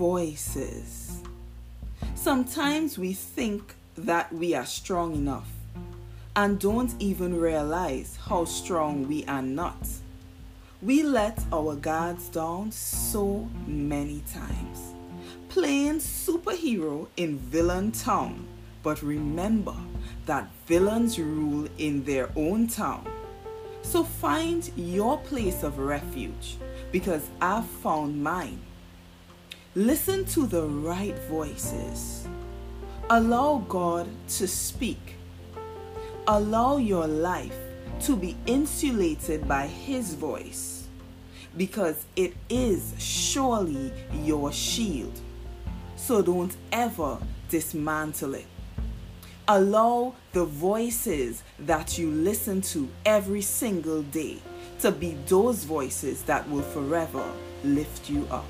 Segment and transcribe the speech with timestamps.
[0.00, 1.20] voices.
[2.14, 5.50] Sometimes we think that we are strong enough
[6.34, 9.86] and don't even realize how strong we are not.
[10.80, 14.94] We let our guards down so many times,
[15.50, 18.46] playing superhero in villain town.
[18.82, 19.76] But remember
[20.24, 23.06] that villains rule in their own town.
[23.82, 26.56] So find your place of refuge
[26.90, 28.60] because I've found mine.
[29.76, 32.26] Listen to the right voices.
[33.08, 35.14] Allow God to speak.
[36.26, 37.56] Allow your life
[38.00, 40.88] to be insulated by His voice
[41.56, 43.92] because it is surely
[44.24, 45.20] your shield.
[45.94, 48.46] So don't ever dismantle it.
[49.46, 54.38] Allow the voices that you listen to every single day
[54.80, 57.24] to be those voices that will forever
[57.62, 58.46] lift you up.